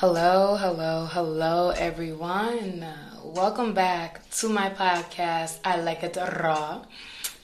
[0.00, 2.86] Hello, hello, hello, everyone.
[3.22, 6.86] Welcome back to my podcast, I Like It Raw.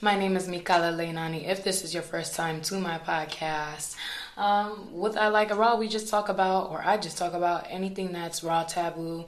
[0.01, 1.47] My name is Mikala Leinani.
[1.47, 3.95] If this is your first time to my podcast,
[4.37, 7.67] um, with I Like It Raw, we just talk about, or I just talk about
[7.69, 9.25] anything that's raw, taboo,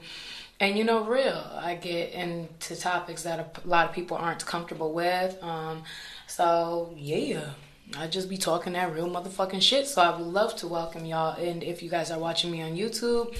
[0.58, 1.40] and you know, real.
[1.54, 5.40] I get into topics that a lot of people aren't comfortable with.
[5.40, 5.84] Um,
[6.26, 7.50] so, yeah.
[7.98, 9.86] I just be talking that real motherfucking shit.
[9.86, 11.36] So I would love to welcome y'all.
[11.36, 13.36] And if you guys are watching me on YouTube,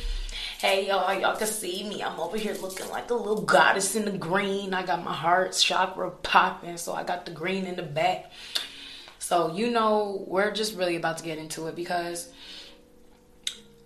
[0.58, 2.02] hey y'all, y'all can see me.
[2.02, 4.74] I'm over here looking like a little goddess in the green.
[4.74, 8.30] I got my heart chakra popping, so I got the green in the back.
[9.18, 12.30] So you know, we're just really about to get into it because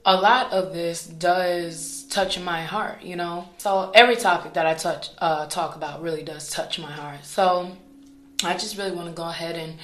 [0.07, 3.49] a lot of this does touch my heart, you know.
[3.59, 7.25] So every topic that I touch uh, talk about really does touch my heart.
[7.25, 7.77] So
[8.43, 9.79] I just really want to go ahead and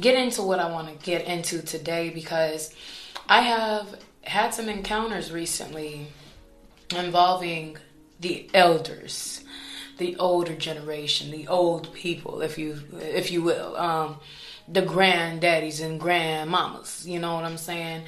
[0.00, 2.74] get into what I want to get into today because
[3.28, 6.08] I have had some encounters recently
[6.94, 7.78] involving
[8.20, 9.44] the elders,
[9.98, 14.20] the older generation, the old people, if you if you will, um,
[14.68, 17.06] the granddaddies and grandmamas.
[17.06, 18.04] You know what I'm saying?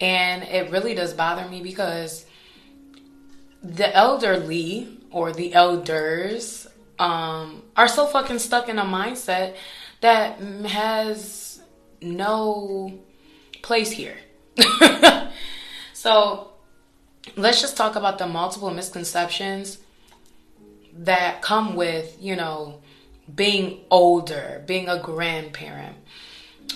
[0.00, 2.26] And it really does bother me because
[3.62, 6.66] the elderly or the elders
[6.98, 9.56] um, are so fucking stuck in a mindset
[10.00, 11.60] that has
[12.00, 12.98] no
[13.62, 14.16] place here.
[15.92, 16.52] so
[17.36, 19.78] let's just talk about the multiple misconceptions
[20.92, 22.80] that come with, you know,
[23.34, 25.96] being older, being a grandparent,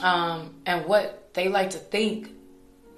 [0.02, 2.30] um, and what they like to think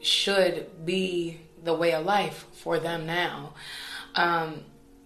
[0.00, 3.54] should be the way of life for them now.
[4.14, 4.62] Um,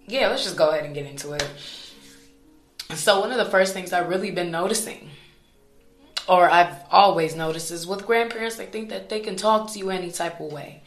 [0.07, 1.47] yeah, let's just go ahead and get into it.
[2.95, 5.11] So, one of the first things I've really been noticing,
[6.29, 9.91] or I've always noticed, is with grandparents, they think that they can talk to you
[9.91, 10.83] any type of way.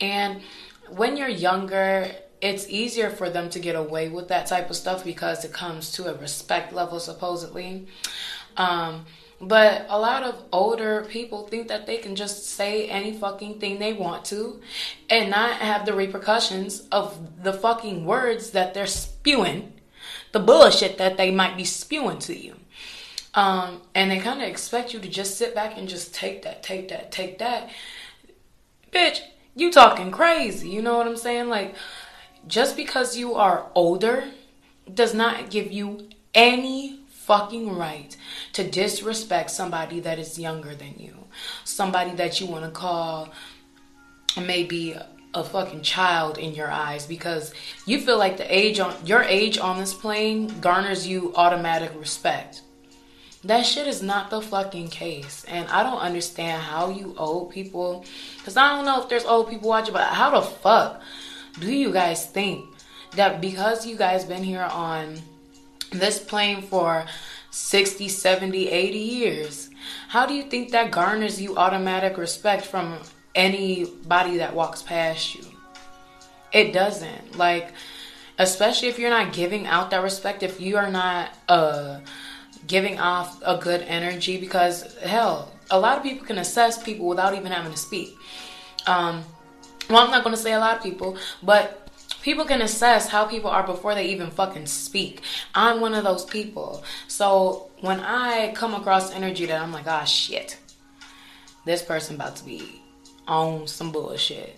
[0.00, 0.42] And
[0.88, 5.04] when you're younger, it's easier for them to get away with that type of stuff
[5.04, 7.86] because it comes to a respect level, supposedly.
[8.56, 9.06] Um,
[9.40, 13.78] but a lot of older people think that they can just say any fucking thing
[13.78, 14.60] they want to
[15.08, 19.79] and not have the repercussions of the fucking words that they're spewing
[20.32, 22.54] the bullshit that they might be spewing to you.
[23.34, 26.62] Um, and they kind of expect you to just sit back and just take that,
[26.62, 27.70] take that, take that.
[28.92, 29.20] Bitch,
[29.54, 30.68] you talking crazy.
[30.68, 31.48] You know what I'm saying?
[31.48, 31.74] Like,
[32.46, 34.24] just because you are older
[34.92, 38.16] does not give you any fucking right
[38.52, 41.14] to disrespect somebody that is younger than you.
[41.64, 43.28] Somebody that you want to call
[44.36, 44.96] maybe
[45.34, 47.54] a fucking child in your eyes because
[47.86, 52.62] you feel like the age on your age on this plane garners you automatic respect.
[53.44, 55.44] That shit is not the fucking case.
[55.48, 58.04] And I don't understand how you old people,
[58.36, 61.00] because I don't know if there's old people watching, but how the fuck
[61.58, 62.66] do you guys think
[63.12, 65.20] that because you guys been here on
[65.90, 67.06] this plane for
[67.50, 69.70] 60, 70, 80 years,
[70.08, 72.98] how do you think that garners you automatic respect from
[73.34, 75.44] anybody that walks past you.
[76.52, 77.36] It doesn't.
[77.36, 77.72] Like,
[78.38, 82.00] especially if you're not giving out that respect, if you are not uh,
[82.66, 87.34] giving off a good energy, because hell, a lot of people can assess people without
[87.34, 88.16] even having to speak.
[88.86, 89.24] Um,
[89.88, 91.88] well, I'm not going to say a lot of people, but
[92.22, 95.22] people can assess how people are before they even fucking speak.
[95.54, 96.84] I'm one of those people.
[97.08, 100.58] So when I come across energy that I'm like, ah, shit,
[101.64, 102.79] this person about to be
[103.30, 104.56] on some bullshit,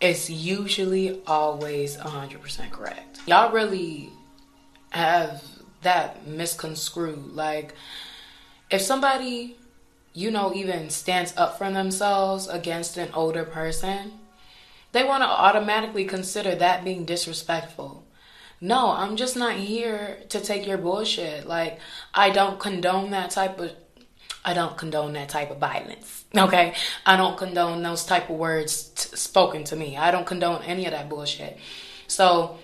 [0.00, 3.18] it's usually always 100% correct.
[3.26, 4.10] Y'all really
[4.90, 5.42] have
[5.82, 7.34] that misconstrued.
[7.34, 7.74] Like,
[8.70, 9.56] if somebody,
[10.14, 14.12] you know, even stands up for themselves against an older person,
[14.92, 18.04] they want to automatically consider that being disrespectful.
[18.60, 21.46] No, I'm just not here to take your bullshit.
[21.46, 21.78] Like,
[22.14, 23.72] I don't condone that type of
[24.48, 26.24] I don't condone that type of violence.
[26.34, 26.74] Okay?
[27.04, 29.98] I don't condone those type of words t- spoken to me.
[29.98, 31.58] I don't condone any of that bullshit.
[32.06, 32.58] So,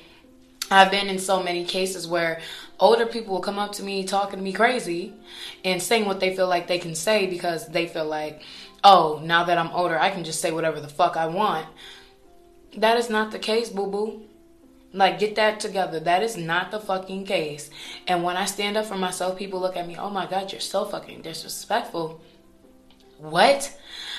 [0.70, 2.40] I've been in so many cases where
[2.80, 5.12] older people will come up to me talking to me crazy
[5.62, 8.40] and saying what they feel like they can say because they feel like,
[8.82, 11.66] oh, now that I'm older, I can just say whatever the fuck I want.
[12.78, 14.22] That is not the case, boo boo.
[14.94, 15.98] Like, get that together.
[15.98, 17.68] That is not the fucking case.
[18.06, 20.60] And when I stand up for myself, people look at me, oh my God, you're
[20.60, 22.22] so fucking disrespectful.
[23.18, 23.76] What?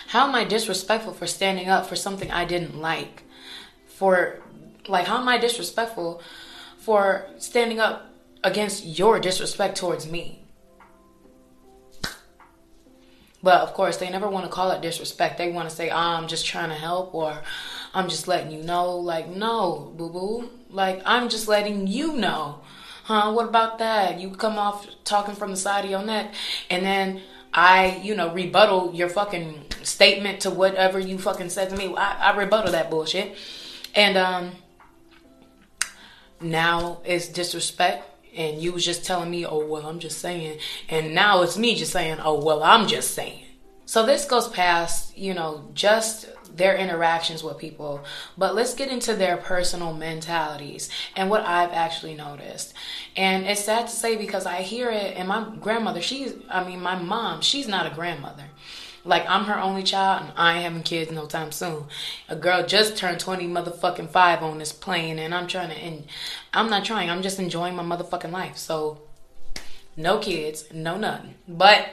[0.07, 3.23] How am I disrespectful for standing up for something I didn't like?
[3.87, 4.41] For,
[4.89, 6.21] like, how am I disrespectful
[6.77, 8.11] for standing up
[8.43, 10.41] against your disrespect towards me?
[13.41, 15.37] But of course, they never want to call it disrespect.
[15.37, 17.43] They want to say, oh, I'm just trying to help, or
[17.95, 18.97] I'm just letting you know.
[18.97, 20.49] Like, no, boo boo.
[20.69, 22.59] Like, I'm just letting you know.
[23.05, 23.31] Huh?
[23.31, 24.19] What about that?
[24.19, 26.33] You come off talking from the side of your neck,
[26.69, 27.21] and then
[27.53, 31.95] I, you know, rebuttal your fucking statement to whatever you fucking said to me.
[31.95, 33.37] I, I rebuttal that bullshit.
[33.95, 34.51] And um
[36.41, 38.03] now it's disrespect
[38.35, 40.59] and you was just telling me, oh well I'm just saying
[40.89, 43.45] and now it's me just saying, oh well I'm just saying.
[43.85, 48.03] So this goes past, you know, just their interactions with people,
[48.37, 52.73] but let's get into their personal mentalities and what I've actually noticed.
[53.15, 56.81] And it's sad to say because I hear it, and my grandmother, she's, I mean,
[56.81, 58.45] my mom, she's not a grandmother.
[59.03, 61.83] Like I'm her only child, and I ain't having kids no time soon.
[62.27, 66.07] A girl just turned twenty motherfucking five on this plane, and I'm trying to, and
[66.51, 67.11] I'm not trying.
[67.11, 68.57] I'm just enjoying my motherfucking life.
[68.57, 69.01] So,
[69.95, 71.35] no kids, no nothing.
[71.47, 71.87] But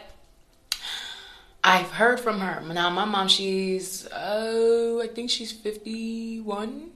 [1.65, 2.61] I've heard from her.
[2.61, 6.91] Now, my mom, she's, oh, I think she's 51.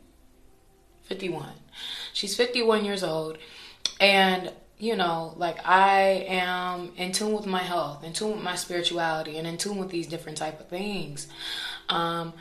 [1.04, 1.48] 51.
[2.12, 3.38] She's 51 years old.
[4.00, 8.56] And, you know, like I am in tune with my health, in tune with my
[8.56, 11.28] spirituality, and in tune with these different type of things.
[11.88, 12.32] Um,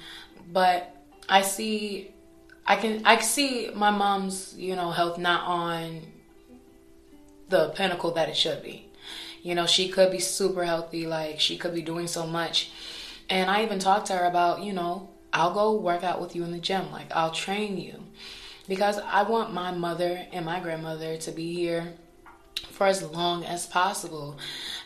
[0.52, 0.96] but
[1.30, 2.12] I see,
[2.66, 6.02] I can, I see my mom's, you know, health not on
[7.50, 8.85] the pinnacle that it should be.
[9.46, 12.72] You know, she could be super healthy, like she could be doing so much.
[13.30, 16.44] And I even talked to her about, you know, I'll go work out with you
[16.44, 16.92] in the gym.
[16.92, 18.06] Like, I'll train you.
[18.68, 21.94] Because I want my mother and my grandmother to be here
[22.72, 24.40] for as long as possible.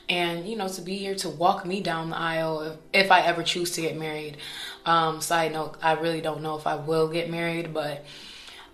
[0.09, 3.21] And, you know, to be here to walk me down the aisle if, if I
[3.21, 4.35] ever choose to get married.
[4.85, 8.03] Um, side note, I really don't know if I will get married, but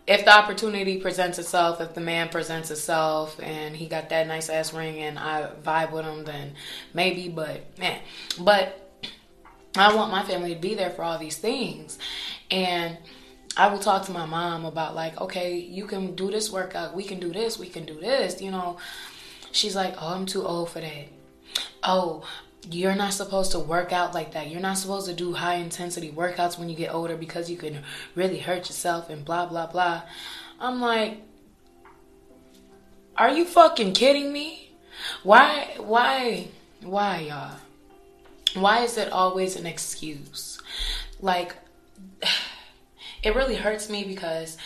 [0.07, 4.49] if the opportunity presents itself, if the man presents itself and he got that nice
[4.49, 6.53] ass ring and I vibe with him, then
[6.93, 7.99] maybe, but man,
[8.39, 8.81] but
[9.75, 11.97] I want my family to be there for all these things.
[12.51, 12.97] And
[13.57, 17.03] I will talk to my mom about, like, okay, you can do this workout, we
[17.03, 18.77] can do this, we can do this, you know.
[19.51, 21.07] She's like, oh, I'm too old for that.
[21.81, 22.27] Oh,
[22.69, 24.49] you're not supposed to work out like that.
[24.49, 27.83] You're not supposed to do high intensity workouts when you get older because you can
[28.15, 30.03] really hurt yourself and blah, blah, blah.
[30.59, 31.21] I'm like,
[33.17, 34.71] are you fucking kidding me?
[35.23, 36.47] Why, why,
[36.81, 37.57] why, y'all?
[38.55, 40.61] Why is it always an excuse?
[41.21, 41.55] Like,
[43.23, 44.57] it really hurts me because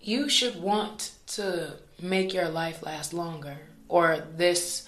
[0.00, 3.58] you should want to make your life last longer
[3.88, 4.87] or this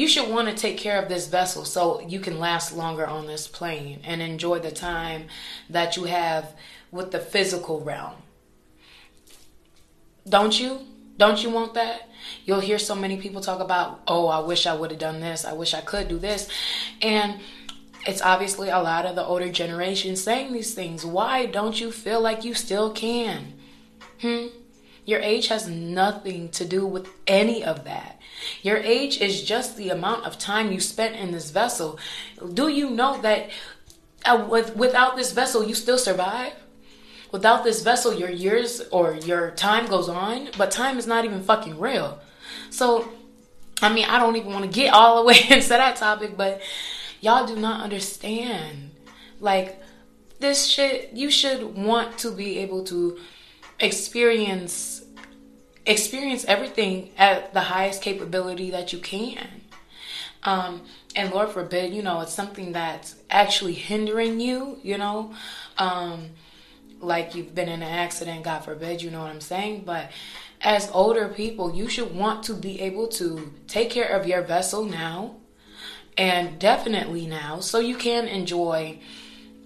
[0.00, 3.26] you should want to take care of this vessel so you can last longer on
[3.26, 5.26] this plane and enjoy the time
[5.68, 6.54] that you have
[6.90, 8.14] with the physical realm.
[10.26, 10.86] Don't you?
[11.18, 12.08] Don't you want that?
[12.46, 15.44] You'll hear so many people talk about, oh, I wish I would have done this.
[15.44, 16.48] I wish I could do this.
[17.02, 17.38] And
[18.06, 21.04] it's obviously a lot of the older generation saying these things.
[21.04, 23.52] Why don't you feel like you still can?
[24.22, 24.46] Hmm?
[25.04, 28.20] Your age has nothing to do with any of that.
[28.62, 31.98] Your age is just the amount of time you spent in this vessel.
[32.52, 33.50] Do you know that
[34.24, 36.52] uh, without this vessel, you still survive?
[37.32, 41.42] Without this vessel, your years or your time goes on, but time is not even
[41.42, 42.18] fucking real.
[42.70, 43.08] So,
[43.80, 46.60] I mean, I don't even want to get all the way into that topic, but
[47.20, 48.90] y'all do not understand.
[49.38, 49.80] Like,
[50.40, 53.18] this shit, you should want to be able to
[53.80, 55.04] experience
[55.86, 59.62] experience everything at the highest capability that you can.
[60.42, 60.82] Um,
[61.16, 65.34] and Lord forbid, you know, it's something that's actually hindering you, you know,
[65.78, 66.30] um,
[67.00, 69.82] like you've been in an accident, God forbid, you know what I'm saying?
[69.84, 70.10] But
[70.60, 74.84] as older people, you should want to be able to take care of your vessel
[74.84, 75.36] now
[76.16, 78.98] and definitely now so you can enjoy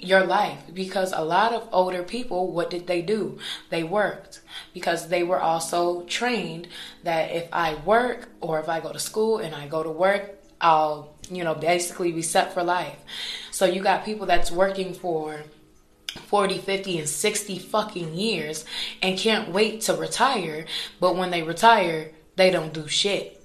[0.04, 0.58] your life.
[0.73, 3.38] Because a lot of older people what did they do?
[3.70, 4.40] They worked.
[4.73, 6.68] Because they were also trained
[7.02, 10.38] that if i work or if i go to school and i go to work
[10.61, 12.99] i'll you know basically be set for life.
[13.50, 15.44] So you got people that's working for
[16.26, 18.64] 40 50 and 60 fucking years
[19.02, 20.66] and can't wait to retire.
[21.00, 23.40] But when they retire they don't do shit.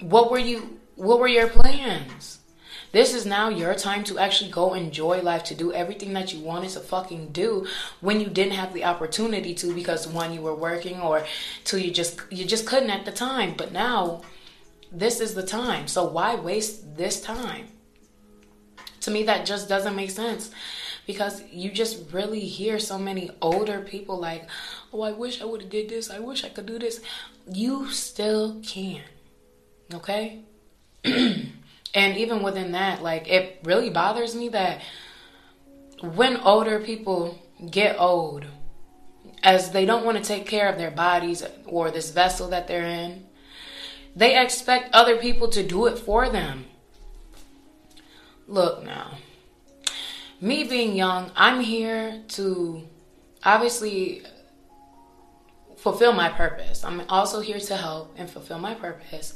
[0.00, 2.35] What were you what were your plans
[2.92, 6.40] this is now your time to actually go enjoy life, to do everything that you
[6.40, 7.66] wanted to fucking do
[8.00, 11.24] when you didn't have the opportunity to because one you were working or
[11.64, 13.54] two you just you just couldn't at the time.
[13.56, 14.22] But now
[14.92, 15.88] this is the time.
[15.88, 17.68] So why waste this time?
[19.00, 20.50] To me that just doesn't make sense
[21.06, 24.48] because you just really hear so many older people like,
[24.92, 26.10] "Oh, I wish I would have did this.
[26.10, 27.00] I wish I could do this."
[27.50, 29.02] You still can.
[29.94, 30.40] Okay?
[31.96, 34.82] And even within that, like it really bothers me that
[36.02, 37.38] when older people
[37.70, 38.44] get old,
[39.42, 42.84] as they don't want to take care of their bodies or this vessel that they're
[42.84, 43.24] in,
[44.14, 46.66] they expect other people to do it for them.
[48.46, 49.16] Look now,
[50.38, 52.86] me being young, I'm here to
[53.42, 54.22] obviously
[55.86, 56.82] fulfill my purpose.
[56.82, 59.34] I'm also here to help and fulfill my purpose,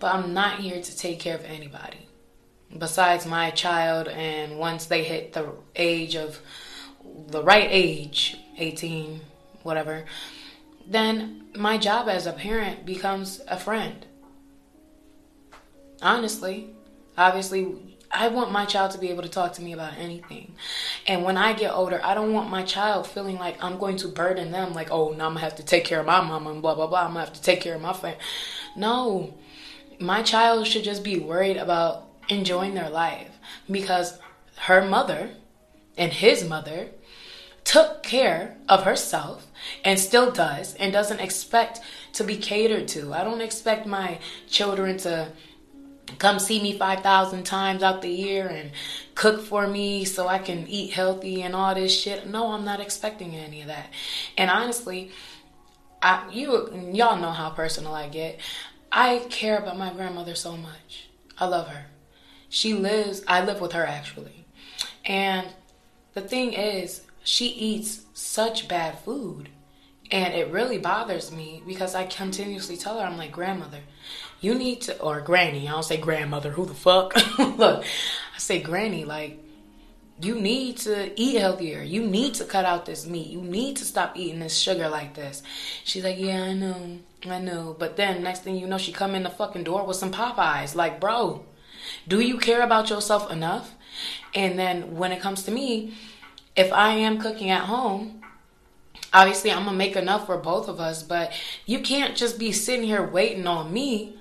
[0.00, 2.08] but I'm not here to take care of anybody
[2.76, 4.08] besides my child.
[4.08, 6.40] And once they hit the age of
[7.28, 9.20] the right age, 18,
[9.62, 10.04] whatever,
[10.84, 14.04] then my job as a parent becomes a friend.
[16.02, 16.70] Honestly,
[17.16, 20.54] obviously, I want my child to be able to talk to me about anything.
[21.06, 24.08] And when I get older, I don't want my child feeling like I'm going to
[24.08, 26.62] burden them, like, oh, now I'm gonna have to take care of my mama and
[26.62, 27.00] blah, blah, blah.
[27.02, 28.18] I'm gonna have to take care of my family.
[28.76, 29.34] No,
[29.98, 33.30] my child should just be worried about enjoying their life
[33.70, 34.18] because
[34.56, 35.30] her mother
[35.96, 36.88] and his mother
[37.64, 39.46] took care of herself
[39.84, 41.80] and still does and doesn't expect
[42.12, 43.12] to be catered to.
[43.12, 44.18] I don't expect my
[44.48, 45.32] children to
[46.18, 48.70] come see me 5,000 times out the year and
[49.14, 52.26] cook for me so I can eat healthy and all this shit.
[52.26, 53.90] No, I'm not expecting any of that.
[54.36, 55.10] And honestly,
[56.02, 58.40] I you y'all know how personal I get.
[58.92, 61.08] I care about my grandmother so much.
[61.38, 61.86] I love her.
[62.48, 64.44] She lives, I live with her actually.
[65.04, 65.48] And
[66.12, 69.48] the thing is, she eats such bad food.
[70.10, 73.80] And it really bothers me because I continuously tell her, I'm like, grandmother,
[74.44, 77.14] you need to, or granny, I don't say grandmother, who the fuck?
[77.38, 79.40] Look, I say granny, like,
[80.20, 81.82] you need to eat healthier.
[81.82, 83.26] You need to cut out this meat.
[83.26, 85.42] You need to stop eating this sugar like this.
[85.82, 87.74] She's like, yeah, I know, I know.
[87.76, 90.76] But then next thing you know, she come in the fucking door with some Popeyes.
[90.76, 91.44] Like, bro,
[92.06, 93.74] do you care about yourself enough?
[94.34, 95.94] And then when it comes to me,
[96.54, 98.22] if I am cooking at home,
[99.12, 101.32] obviously I'm gonna make enough for both of us, but
[101.66, 104.16] you can't just be sitting here waiting on me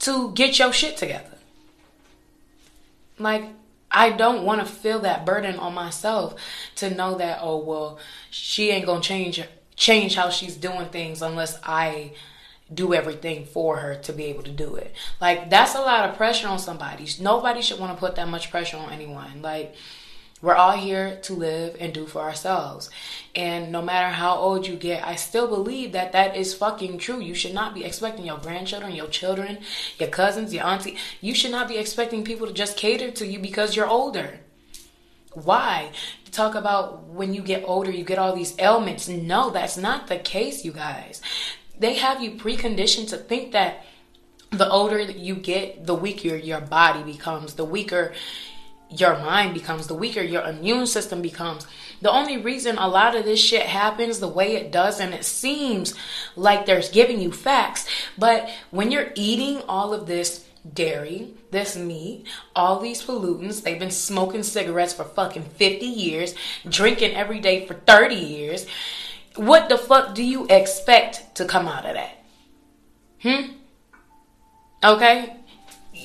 [0.00, 1.38] to get your shit together.
[3.18, 3.44] Like,
[3.90, 6.34] I don't want to feel that burden on myself
[6.76, 7.98] to know that oh well
[8.30, 9.42] she ain't gonna change
[9.74, 12.12] change how she's doing things unless I
[12.72, 14.94] do everything for her to be able to do it.
[15.20, 17.06] Like that's a lot of pressure on somebody.
[17.20, 19.40] Nobody should want to put that much pressure on anyone.
[19.40, 19.74] Like
[20.42, 22.90] we're all here to live and do for ourselves.
[23.34, 27.20] And no matter how old you get, I still believe that that is fucking true.
[27.20, 29.58] You should not be expecting your grandchildren, your children,
[29.98, 30.98] your cousins, your auntie.
[31.22, 34.40] You should not be expecting people to just cater to you because you're older.
[35.32, 35.90] Why?
[36.32, 39.08] Talk about when you get older, you get all these ailments.
[39.08, 41.22] No, that's not the case, you guys.
[41.78, 43.84] They have you preconditioned to think that
[44.50, 48.12] the older you get, the weaker your body becomes, the weaker
[48.88, 51.66] your mind becomes, the weaker your immune system becomes.
[52.02, 55.24] The only reason a lot of this shit happens the way it does, and it
[55.24, 55.94] seems
[56.36, 62.26] like there's giving you facts, but when you're eating all of this dairy, this meat,
[62.54, 66.34] all these pollutants, they've been smoking cigarettes for fucking 50 years,
[66.68, 68.66] drinking every day for 30 years.
[69.36, 72.24] What the fuck do you expect to come out of that?
[73.22, 73.52] Hmm?
[74.82, 75.35] Okay?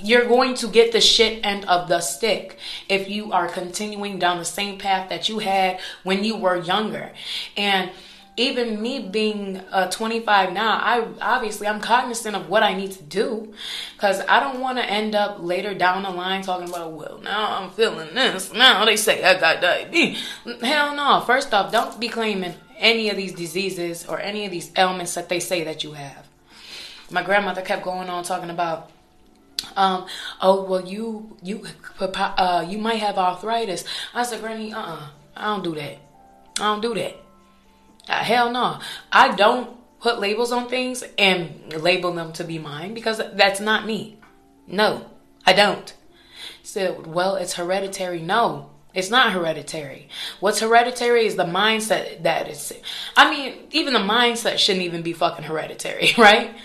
[0.03, 2.57] You're going to get the shit end of the stick
[2.89, 7.11] if you are continuing down the same path that you had when you were younger.
[7.57, 7.91] And
[8.37, 13.03] even me being uh, 25 now, I obviously I'm cognizant of what I need to
[13.03, 13.53] do
[13.93, 17.59] because I don't want to end up later down the line talking about, well, now
[17.59, 18.53] I'm feeling this.
[18.53, 20.23] Now they say I got diabetes.
[20.61, 21.21] Hell no.
[21.25, 25.29] First off, don't be claiming any of these diseases or any of these ailments that
[25.29, 26.27] they say that you have.
[27.11, 28.89] My grandmother kept going on talking about
[29.75, 30.05] um,
[30.41, 31.65] oh well, you you
[31.99, 33.83] uh, you might have arthritis.
[34.13, 35.97] I said, Granny, uh, uh-uh, I don't do that.
[36.59, 37.17] I don't do that.
[38.07, 38.79] Uh, hell no,
[39.11, 43.85] I don't put labels on things and label them to be mine because that's not
[43.85, 44.17] me.
[44.67, 45.05] No,
[45.45, 45.93] I don't.
[46.63, 48.21] Said, well, it's hereditary.
[48.21, 50.09] No, it's not hereditary.
[50.39, 52.73] What's hereditary is the mindset that it's.
[53.15, 56.55] I mean, even the mindset shouldn't even be fucking hereditary, right?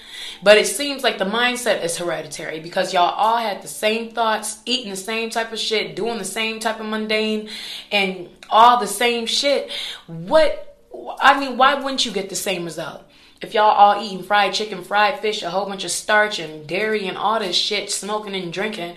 [0.42, 4.58] But it seems like the mindset is hereditary because y'all all had the same thoughts,
[4.66, 7.48] eating the same type of shit, doing the same type of mundane,
[7.90, 9.70] and all the same shit.
[10.06, 10.78] What,
[11.20, 13.02] I mean, why wouldn't you get the same result?
[13.42, 17.06] If y'all all eating fried chicken, fried fish, a whole bunch of starch and dairy
[17.06, 18.96] and all this shit, smoking and drinking,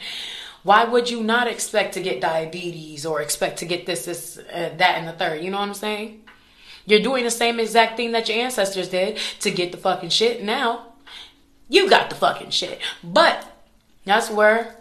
[0.64, 4.72] why would you not expect to get diabetes or expect to get this, this, uh,
[4.78, 5.44] that, and the third?
[5.44, 6.22] You know what I'm saying?
[6.86, 10.44] You're doing the same exact thing that your ancestors did to get the fucking shit.
[10.44, 10.89] Now,
[11.70, 12.82] you got the fucking shit.
[13.04, 13.46] But
[14.04, 14.76] that's where,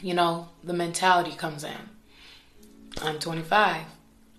[0.00, 1.90] you know, the mentality comes in.
[3.02, 3.82] I'm 25.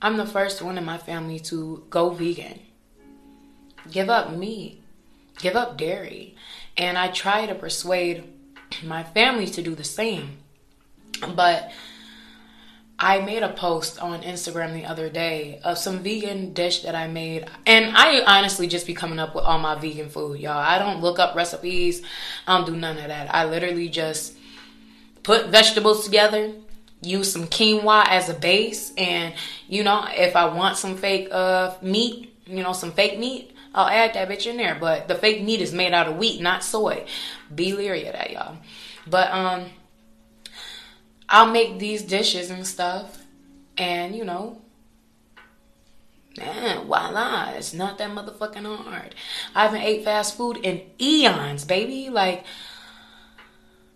[0.01, 2.59] I'm the first one in my family to go vegan.
[3.91, 4.81] Give up meat.
[5.37, 6.35] Give up dairy.
[6.77, 8.23] And I try to persuade
[8.83, 10.37] my family to do the same.
[11.35, 11.71] But
[13.01, 17.07] I made a post on Instagram the other day of some vegan dish that I
[17.07, 17.45] made.
[17.65, 20.57] And I honestly just be coming up with all my vegan food, y'all.
[20.57, 22.01] I don't look up recipes.
[22.45, 23.33] I don't do none of that.
[23.33, 24.35] I literally just
[25.23, 26.51] put vegetables together,
[27.01, 29.33] use some quinoa as a base, and
[29.69, 33.87] you know, if I want some fake uh meat, you know, some fake meat, I'll
[33.87, 34.75] add that bitch in there.
[34.77, 37.05] But the fake meat is made out of wheat, not soy.
[37.53, 38.57] Be leery of that, y'all.
[39.07, 39.67] But um
[41.29, 43.23] I'll make these dishes and stuff,
[43.77, 44.61] and you know,
[46.37, 49.13] man, voila, it's not that motherfucking hard.
[49.53, 52.09] I haven't ate fast food in eons, baby.
[52.09, 52.45] Like,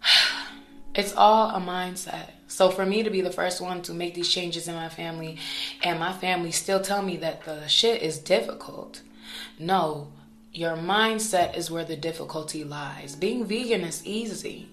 [0.96, 2.30] it's all a mindset.
[2.48, 5.40] So for me to be the first one to make these changes in my family,
[5.82, 9.02] and my family still tell me that the shit is difficult.
[9.58, 10.10] No,
[10.52, 13.16] your mindset is where the difficulty lies.
[13.16, 14.70] Being vegan is easy.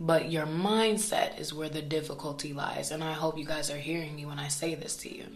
[0.00, 2.90] But your mindset is where the difficulty lies.
[2.90, 5.26] And I hope you guys are hearing me when I say this to you.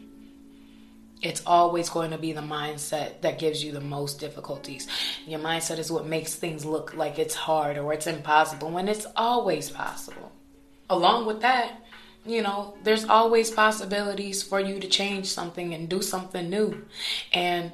[1.21, 4.88] It's always going to be the mindset that gives you the most difficulties.
[5.26, 9.06] Your mindset is what makes things look like it's hard or it's impossible when it's
[9.16, 10.33] always possible.
[10.90, 11.80] Along with that,
[12.26, 16.87] you know, there's always possibilities for you to change something and do something new.
[17.33, 17.73] And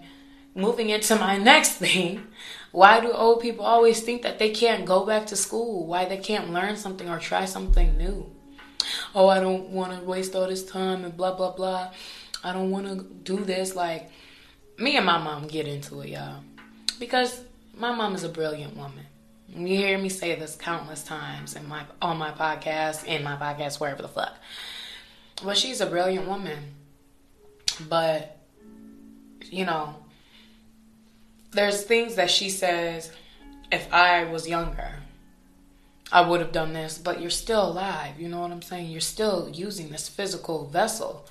[0.54, 2.26] moving into my next thing,
[2.72, 5.86] why do old people always think that they can't go back to school?
[5.86, 8.30] Why they can't learn something or try something new?
[9.14, 11.90] Oh, I don't want to waste all this time and blah, blah, blah.
[12.42, 13.74] I don't want to do this.
[13.74, 14.10] Like,
[14.78, 16.42] me and my mom get into it, y'all.
[16.98, 17.42] Because
[17.76, 19.06] my mom is a brilliant woman.
[19.48, 23.80] You hear me say this countless times in my on my podcast, in my podcast,
[23.80, 24.34] wherever the fuck.
[25.44, 26.58] Well, she's a brilliant woman.
[27.88, 28.38] But,
[29.42, 29.96] you know,
[31.52, 33.10] there's things that she says
[33.72, 34.94] if I was younger,
[36.12, 38.18] I would have done this, but you're still alive.
[38.18, 38.90] You know what I'm saying?
[38.90, 41.26] You're still using this physical vessel.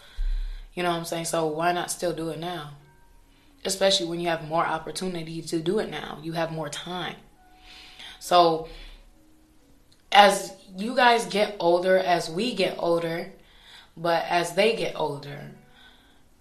[0.74, 1.26] You know what I'm saying?
[1.26, 2.72] So why not still do it now?
[3.66, 6.20] Especially when you have more opportunity to do it now.
[6.22, 7.18] You have more time.
[8.20, 8.70] So
[10.12, 13.32] as you guys get older, as we get older,
[13.98, 15.52] but as they get older,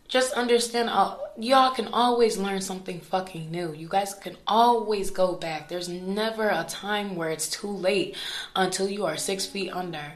[0.09, 3.75] just understand uh, y'all can always learn something fucking new.
[3.75, 5.69] You guys can always go back.
[5.69, 8.17] There's never a time where it's too late
[8.57, 10.15] until you are six feet under.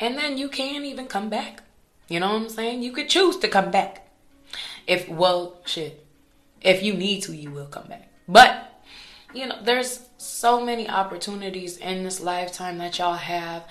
[0.00, 1.62] And then you can't even come back.
[2.08, 2.82] You know what I'm saying?
[2.82, 4.08] You could choose to come back.
[4.86, 6.02] If, well, shit.
[6.62, 8.08] If you need to, you will come back.
[8.26, 8.80] But,
[9.34, 13.64] you know, there's so many opportunities in this lifetime that y'all have.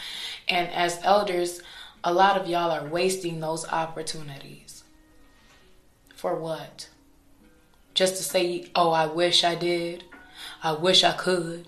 [0.47, 1.61] And as elders,
[2.03, 4.64] a lot of y'all are wasting those opportunities
[6.15, 6.89] for what?
[7.93, 10.03] Just to say, oh, I wish I did.
[10.63, 11.67] I wish I could.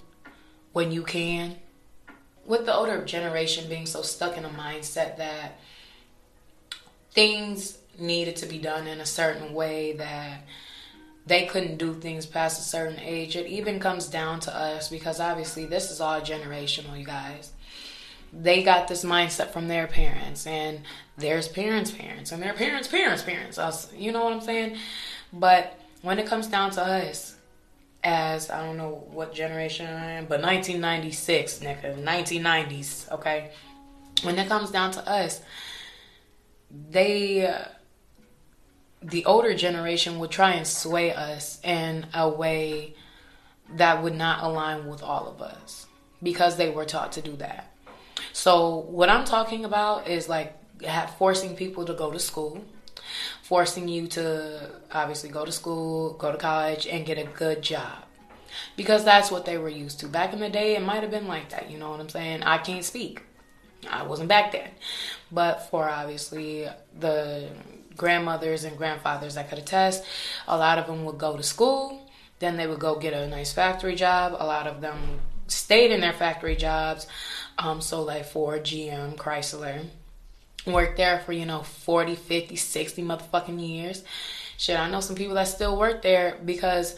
[0.74, 1.58] When you can.
[2.46, 5.60] With the older generation being so stuck in a mindset that
[7.12, 10.44] things needed to be done in a certain way that
[11.26, 13.36] they couldn't do things past a certain age.
[13.36, 17.52] It even comes down to us because obviously this is all generational, you guys
[18.34, 20.82] they got this mindset from their parents and
[21.18, 23.58] there's parents parents and their parents parents parents.
[23.58, 24.78] Us you know what i'm saying?
[25.34, 27.36] But when it comes down to us
[28.04, 33.52] as i don't know what generation i am but 1996 nigga 1990s okay?
[34.22, 35.42] When it comes down to us
[36.90, 37.54] they
[39.02, 42.96] the older generation would try and sway us in a way
[43.76, 45.88] that would not align with all of us
[46.22, 47.72] because they were taught to do that.
[48.34, 50.58] So what I'm talking about is like
[51.18, 52.64] forcing people to go to school,
[53.42, 58.04] forcing you to obviously go to school, go to college, and get a good job.
[58.76, 60.08] Because that's what they were used to.
[60.08, 61.70] Back in the day, it might have been like that.
[61.70, 62.44] You know what I'm saying?
[62.44, 63.22] I can't speak.
[63.90, 64.70] I wasn't back then.
[65.32, 67.50] But for obviously the
[67.96, 70.04] grandmothers and grandfathers that could attest,
[70.48, 72.10] a lot of them would go to school,
[72.40, 74.36] then they would go get a nice factory job.
[74.40, 77.08] A lot of them stayed in their factory jobs
[77.58, 79.86] um, so like for GM, Chrysler.
[80.68, 84.04] Worked there for, you know, 40, 50, 60 motherfucking years.
[84.58, 86.96] Shit, I know some people that still work there because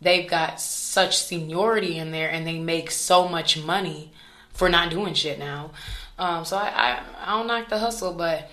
[0.00, 4.12] they've got such seniority in there and they make so much money
[4.50, 5.70] for not doing shit now.
[6.18, 8.50] Um, so I, I, I don't like the hustle, but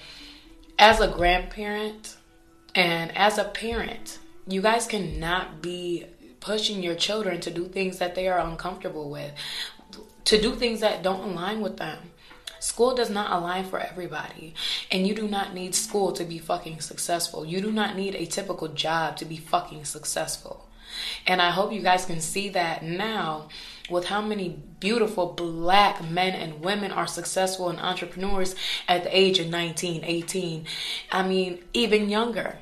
[0.77, 2.15] as a grandparent
[2.75, 6.05] and as a parent, you guys cannot be
[6.39, 9.33] pushing your children to do things that they are uncomfortable with
[10.29, 11.97] to do things that don't align with them.
[12.69, 14.53] School does not align for everybody.
[14.91, 17.43] And you do not need school to be fucking successful.
[17.43, 20.69] You do not need a typical job to be fucking successful.
[21.25, 23.49] And I hope you guys can see that now
[23.89, 28.53] with how many beautiful black men and women are successful and entrepreneurs
[28.87, 30.65] at the age of 19, 18.
[31.11, 32.59] I mean, even younger.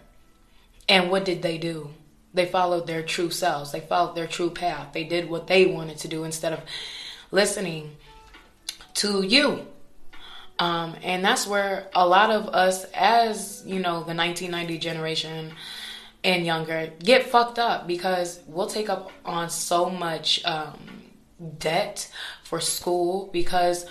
[0.88, 1.89] And what did they do?
[2.34, 3.74] They followed their true selves.
[3.74, 4.93] They followed their true path.
[4.93, 6.62] They did what they wanted to do instead of
[7.30, 7.98] listening
[8.93, 9.67] to you.
[10.60, 15.54] Um, and that's where a lot of us, as you know, the 1990 generation
[16.24, 20.74] and younger, get fucked up because we'll take up on so much um,
[21.60, 22.12] debt
[22.43, 23.86] for school because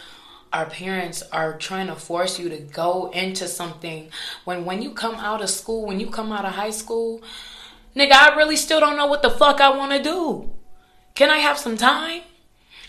[0.53, 4.11] our parents are trying to force you to go into something.
[4.45, 7.23] When when you come out of school when you come out of high school
[7.95, 10.51] nigga i really still don't know what the fuck i want to do.
[11.15, 12.23] Can i have some time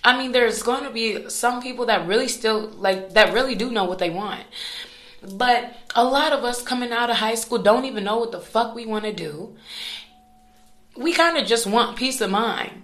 [0.08, 3.70] i mean there's going to be some people that really still like that really do
[3.70, 4.44] know what they want
[5.34, 8.40] but a lot of us coming out of high school don't even know what the
[8.40, 9.56] fuck we want to do
[10.96, 12.84] we kind of just want peace of mind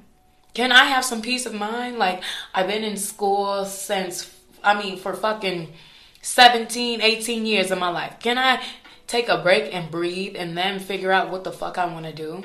[0.54, 1.98] can I have some peace of mind?
[1.98, 2.22] Like,
[2.54, 4.32] I've been in school since,
[4.64, 5.74] I mean, for fucking
[6.22, 8.20] 17, 18 years of my life.
[8.20, 8.64] Can I
[9.08, 12.14] take a break and breathe and then figure out what the fuck I want to
[12.14, 12.44] do?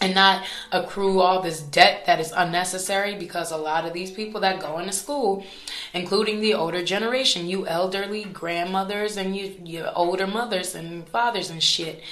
[0.00, 4.40] And not accrue all this debt that is unnecessary because a lot of these people
[4.42, 5.44] that go into school,
[5.92, 11.62] including the older generation, you elderly grandmothers and you, your older mothers and fathers and
[11.62, 12.02] shit,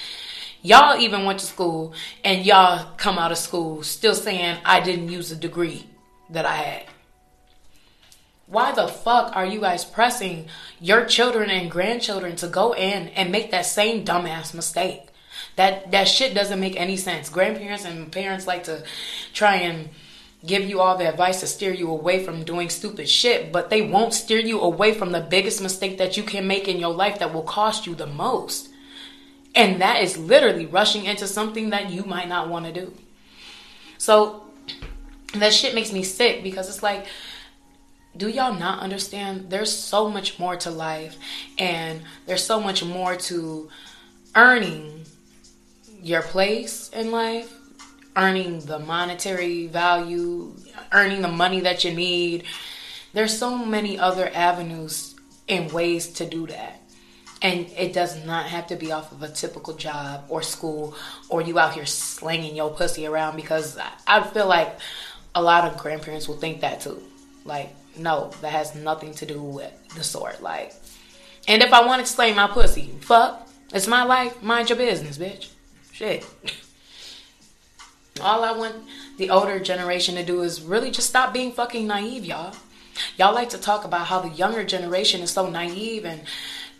[0.61, 5.09] Y'all even went to school and y'all come out of school still saying I didn't
[5.09, 5.87] use the degree
[6.29, 6.85] that I had.
[8.47, 10.47] Why the fuck are you guys pressing
[10.79, 15.06] your children and grandchildren to go in and make that same dumbass mistake?
[15.55, 17.29] That that shit doesn't make any sense.
[17.29, 18.83] Grandparents and parents like to
[19.33, 19.89] try and
[20.45, 23.81] give you all the advice to steer you away from doing stupid shit, but they
[23.81, 27.19] won't steer you away from the biggest mistake that you can make in your life
[27.19, 28.69] that will cost you the most.
[29.55, 32.93] And that is literally rushing into something that you might not want to do.
[33.97, 34.43] So
[35.33, 37.07] that shit makes me sick because it's like,
[38.15, 39.49] do y'all not understand?
[39.49, 41.17] There's so much more to life,
[41.57, 43.69] and there's so much more to
[44.35, 45.05] earning
[46.01, 47.53] your place in life,
[48.15, 50.55] earning the monetary value,
[50.91, 52.43] earning the money that you need.
[53.13, 55.15] There's so many other avenues
[55.47, 56.81] and ways to do that.
[57.41, 60.95] And it does not have to be off of a typical job or school
[61.29, 64.79] or you out here slinging your pussy around because I feel like
[65.35, 67.01] a lot of grandparents will think that too.
[67.45, 70.41] Like, no, that has nothing to do with the sort.
[70.41, 70.73] Like,
[71.47, 74.41] and if I wanted to sling my pussy, fuck, it's my life.
[74.41, 75.49] Mind your business, bitch.
[75.97, 76.23] Shit.
[78.21, 78.75] All I want
[79.17, 82.55] the older generation to do is really just stop being fucking naive, y'all.
[83.17, 86.21] Y'all like to talk about how the younger generation is so naive and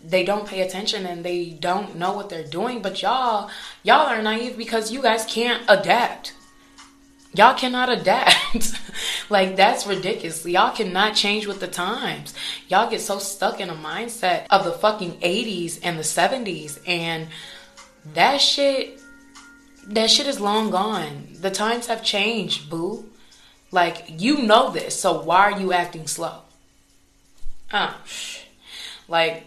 [0.06, 3.49] they don't pay attention and they don't know what they're doing but y'all
[3.82, 6.36] y'all are naive because you guys can't adapt
[7.34, 8.80] y'all cannot adapt
[9.32, 12.36] like that's ridiculous y'all cannot change with the times
[12.67, 17.27] y'all get so stuck in a mindset of the fucking 80s and the 70s and
[18.13, 19.01] that shit
[19.88, 21.28] that shit is long gone.
[21.39, 23.10] The times have changed boo.
[23.71, 26.41] Like you know this so why are you acting slow?
[27.71, 27.93] Uh,
[29.08, 29.43] like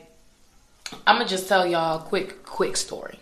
[1.07, 3.18] I'm gonna just tell y'all a quick, quick story.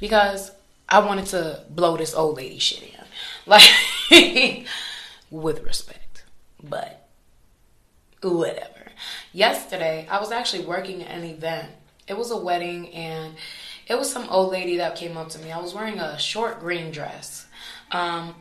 [0.00, 0.50] Because
[0.88, 3.04] I wanted to blow this old lady shit in,
[3.46, 4.66] like
[5.30, 6.24] with respect,
[6.62, 7.08] but
[8.20, 8.68] whatever.
[9.32, 11.70] Yesterday, I was actually working at an event.
[12.06, 13.34] It was a wedding, and
[13.88, 15.50] it was some old lady that came up to me.
[15.50, 17.46] I was wearing a short green dress.
[17.90, 18.34] Um,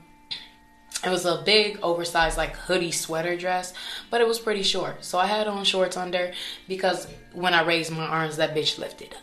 [1.04, 3.74] it was a big oversized like hoodie sweater dress
[4.10, 5.04] but it was pretty short.
[5.04, 6.32] So i had on shorts under
[6.68, 9.16] because when i raised my arms that bitch lifted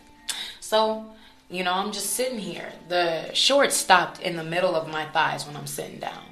[0.61, 1.07] so
[1.49, 2.73] you know i'm just sitting here.
[2.89, 6.25] The shorts stopped in the middle of my thighs when i'm sitting down.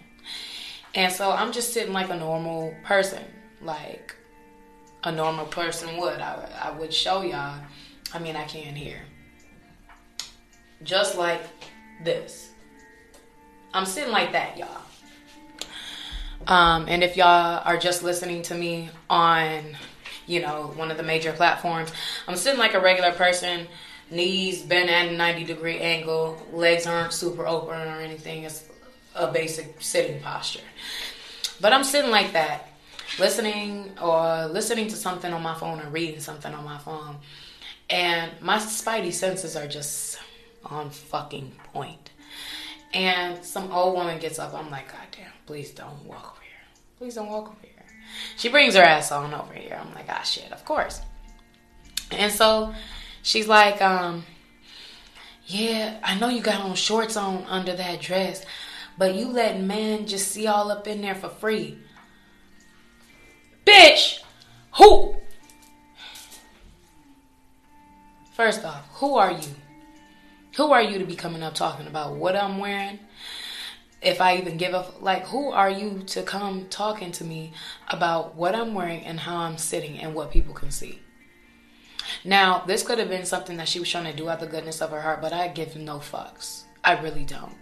[0.94, 3.22] And so i'm just sitting like a normal person
[3.62, 4.14] like
[5.05, 6.20] a normal person would.
[6.20, 7.61] I, I would show y'all.
[8.12, 9.01] I mean i can't hear
[10.83, 11.43] just like
[12.03, 12.51] this
[13.75, 14.83] i'm sitting like that y'all
[16.47, 19.77] um, and if y'all are just listening to me on,
[20.27, 21.91] you know, one of the major platforms,
[22.29, 23.67] I'm sitting like a regular person,
[24.11, 28.45] knees bent at a 90 degree angle, legs aren't super open or anything.
[28.45, 28.65] It's
[29.15, 30.61] a basic sitting posture.
[31.61, 32.69] But I'm sitting like that,
[33.19, 37.17] listening or listening to something on my phone or reading something on my phone.
[37.91, 40.19] And my spidey senses are just
[40.66, 42.11] on fucking point.
[42.92, 44.55] And some old woman gets up.
[44.55, 46.79] I'm like, God damn, please don't walk over here.
[46.98, 47.70] Please don't walk over here.
[48.37, 49.81] She brings her ass on over here.
[49.81, 51.00] I'm like, ah, shit, of course.
[52.11, 52.74] And so
[53.22, 54.24] she's like, um,
[55.46, 58.44] yeah, I know you got on shorts on under that dress,
[58.98, 61.79] but you let men just see all up in there for free.
[63.64, 64.20] Bitch,
[64.76, 65.16] who?
[68.35, 69.48] First off, who are you?
[70.57, 72.99] Who are you to be coming up talking about what I'm wearing?
[74.01, 77.53] If I even give a like, who are you to come talking to me
[77.88, 81.01] about what I'm wearing and how I'm sitting and what people can see?
[82.25, 84.57] Now, this could have been something that she was trying to do out of the
[84.57, 86.62] goodness of her heart, but I give no fucks.
[86.83, 87.57] I really don't.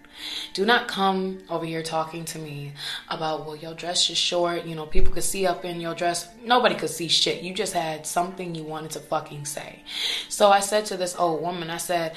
[0.53, 2.75] Do not come over here talking to me
[3.09, 4.67] about, well, your dress is short.
[4.67, 6.29] You know, people could see up in your dress.
[6.45, 7.43] Nobody could see shit.
[7.43, 9.83] You just had something you wanted to fucking say.
[10.29, 12.15] So I said to this old woman, I said,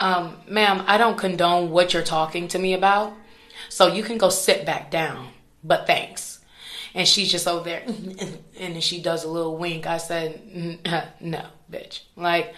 [0.00, 3.12] um, ma'am, I don't condone what you're talking to me about.
[3.68, 5.28] So you can go sit back down,
[5.62, 6.40] but thanks.
[6.94, 7.84] And she's just over there,
[8.60, 9.86] and she does a little wink.
[9.86, 10.40] I said,
[11.20, 12.02] no, bitch.
[12.14, 12.54] Like,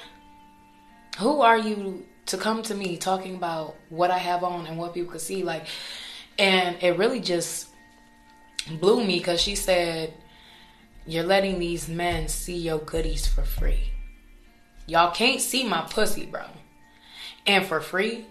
[1.19, 4.93] who are you to come to me talking about what I have on and what
[4.93, 5.43] people could see?
[5.43, 5.67] Like,
[6.39, 7.69] and it really just
[8.81, 10.13] blew me because she said,
[11.07, 13.93] You're letting these men see your goodies for free.
[14.87, 16.45] Y'all can't see my pussy, bro.
[17.47, 18.27] And for free,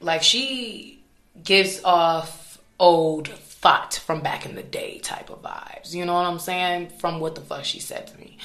[0.00, 1.02] like she
[1.42, 5.94] gives off old thought from back in the day type of vibes.
[5.94, 6.90] You know what I'm saying?
[6.98, 8.36] From what the fuck she said to me.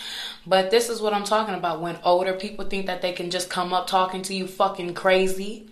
[0.46, 3.50] But this is what I'm talking about when older people think that they can just
[3.50, 5.70] come up talking to you fucking crazy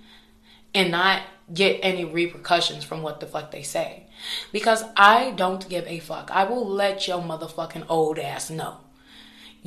[0.74, 1.22] and not
[1.54, 4.08] get any repercussions from what the fuck they say.
[4.52, 6.32] Because I don't give a fuck.
[6.32, 8.80] I will let your motherfucking old ass know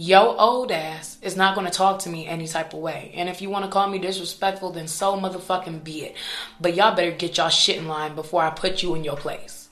[0.00, 3.10] yo old ass is not going to talk to me any type of way.
[3.16, 6.16] And if you want to call me disrespectful, then so motherfucking be it.
[6.60, 9.68] But y'all better get y'all shit in line before I put you in your place.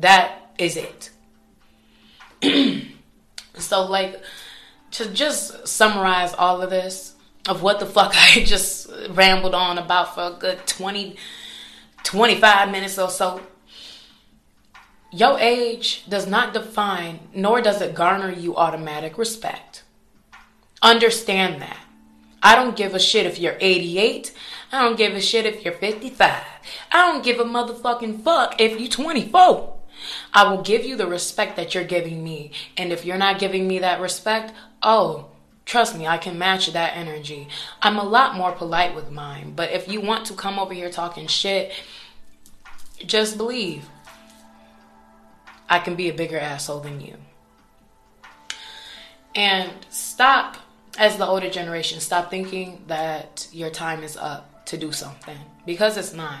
[0.00, 1.10] That is it.
[3.54, 4.20] so, like,
[4.92, 7.14] to just summarize all of this,
[7.48, 11.14] of what the fuck I just rambled on about for a good 20,
[12.02, 13.40] 25 minutes or so
[15.12, 19.82] your age does not define, nor does it garner you automatic respect.
[20.80, 21.78] Understand that.
[22.42, 24.32] I don't give a shit if you're 88.
[24.72, 26.42] I don't give a shit if you're 55.
[26.90, 29.76] I don't give a motherfucking fuck if you're 24.
[30.32, 32.50] I will give you the respect that you're giving me.
[32.76, 35.28] And if you're not giving me that respect, oh,
[35.66, 37.48] trust me, I can match that energy.
[37.80, 39.52] I'm a lot more polite with mine.
[39.54, 41.72] But if you want to come over here talking shit,
[43.06, 43.88] just believe
[45.72, 47.16] I can be a bigger asshole than you.
[49.34, 50.58] And stop,
[50.98, 55.96] as the older generation, stop thinking that your time is up to do something because
[55.96, 56.40] it's not.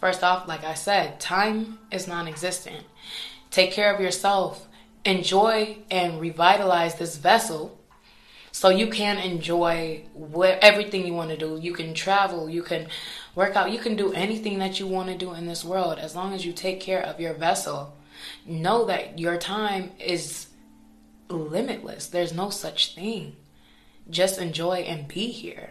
[0.00, 2.86] First off, like I said, time is non existent.
[3.50, 4.66] Take care of yourself,
[5.04, 7.78] enjoy and revitalize this vessel
[8.50, 11.58] so you can enjoy what, everything you want to do.
[11.60, 12.86] You can travel, you can
[13.34, 16.16] work out, you can do anything that you want to do in this world as
[16.16, 17.94] long as you take care of your vessel
[18.46, 20.46] know that your time is
[21.28, 22.06] limitless.
[22.06, 23.36] There's no such thing.
[24.10, 25.70] Just enjoy and be here.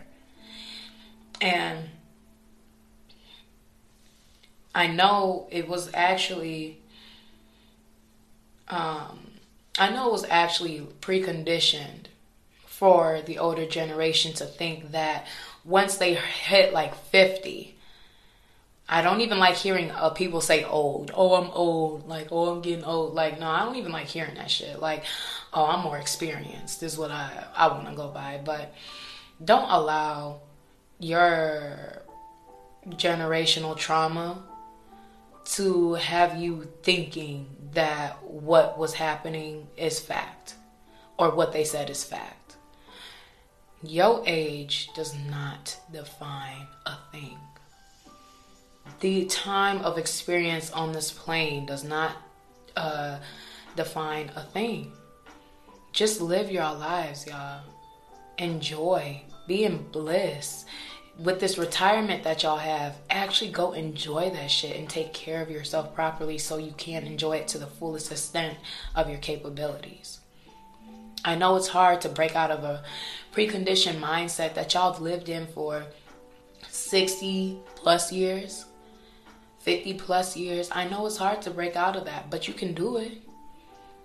[1.39, 1.89] And
[4.73, 6.79] I know it was actually
[8.67, 9.19] um,
[9.77, 12.05] I know it was actually preconditioned
[12.65, 15.27] for the older generation to think that
[15.63, 17.72] once they hit like 50
[18.93, 21.11] I don't even like hearing uh, people say old.
[21.15, 22.07] Oh, I'm old.
[22.07, 23.15] Like, oh, I'm getting old.
[23.15, 24.79] Like, no, I don't even like hearing that shit.
[24.79, 25.03] Like,
[25.51, 26.79] oh, I'm more experienced.
[26.79, 28.39] This is what I I want to go by.
[28.45, 28.71] But
[29.43, 30.41] don't allow
[30.99, 32.03] your
[32.89, 34.43] generational trauma
[35.45, 40.53] to have you thinking that what was happening is fact
[41.17, 42.57] or what they said is fact.
[43.81, 47.39] Your age does not define a thing
[48.99, 52.15] the time of experience on this plane does not
[52.75, 53.19] uh,
[53.75, 54.91] define a thing.
[55.91, 57.61] Just live your lives, y'all.
[58.37, 59.21] Enjoy.
[59.47, 60.65] Be in bliss.
[61.19, 65.51] With this retirement that y'all have, actually go enjoy that shit and take care of
[65.51, 68.57] yourself properly so you can enjoy it to the fullest extent
[68.95, 70.19] of your capabilities.
[71.23, 72.83] I know it's hard to break out of a
[73.33, 75.85] preconditioned mindset that y'all have lived in for
[76.69, 78.65] 60 plus years
[79.63, 80.69] 50 plus years.
[80.73, 83.13] I know it's hard to break out of that, but you can do it.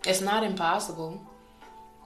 [0.06, 1.20] It's not impossible.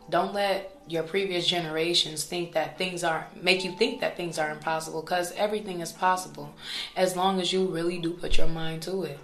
[0.08, 4.50] Don't let your previous generations think that things are make you think that things are
[4.50, 6.54] impossible because everything is possible
[6.96, 9.18] as long as you really do put your mind to it.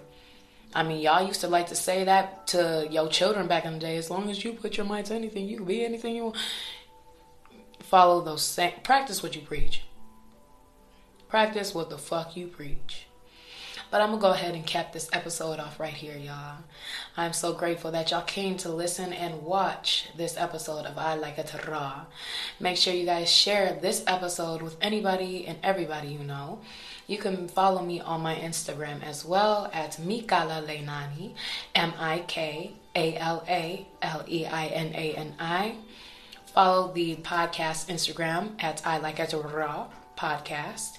[0.74, 3.78] I mean, y'all used to like to say that to your children back in the
[3.78, 3.96] day.
[3.96, 6.36] As long as you put your mind to anything, you can be anything you want.
[7.80, 9.84] Follow those same, practice what you preach.
[11.28, 13.07] Practice what the fuck you preach.
[13.90, 16.58] But I'm gonna go ahead and cap this episode off right here, y'all.
[17.16, 21.38] I'm so grateful that y'all came to listen and watch this episode of I Like
[21.38, 22.02] It Raw.
[22.60, 26.60] Make sure you guys share this episode with anybody and everybody you know.
[27.06, 31.32] You can follow me on my Instagram as well at Mikala Leinani,
[31.74, 35.76] M I K A L A L E I N A N I.
[36.44, 39.86] Follow the podcast Instagram at I Like It Raw
[40.18, 40.98] podcast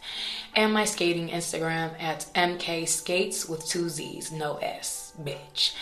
[0.56, 5.74] and my skating Instagram at MK Skates with two Z's, no S, bitch.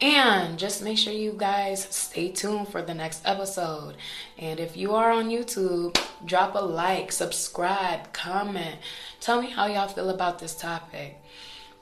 [0.00, 3.94] And just make sure you guys stay tuned for the next episode.
[4.38, 8.76] And if you are on YouTube, drop a like, subscribe, comment.
[9.20, 11.22] Tell me how y'all feel about this topic.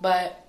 [0.00, 0.44] But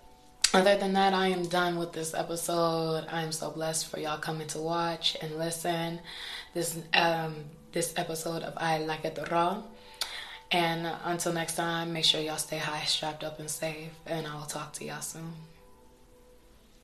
[0.54, 3.06] other than that, I am done with this episode.
[3.10, 6.00] I am so blessed for y'all coming to watch and listen
[6.54, 7.36] this um
[7.72, 9.64] this episode of I Like It Raw.
[10.54, 13.90] And until next time, make sure y'all stay high, strapped up, and safe.
[14.06, 15.34] And I will talk to y'all soon.